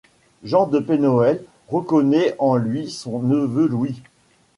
[0.43, 4.01] Jean de Penhoël reconnait en lui son neveu Louis.